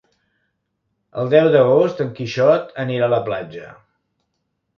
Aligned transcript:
El 1.23 1.29
deu 1.33 1.49
d'agost 1.55 2.01
en 2.07 2.09
Quixot 2.21 2.73
anirà 2.85 3.11
a 3.11 3.15
la 3.17 3.21
platja. 3.29 3.71